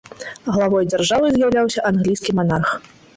[0.53, 2.73] Главой дзяржавы з'яўляўся англійскі манарх.